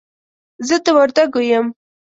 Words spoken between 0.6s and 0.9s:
زه د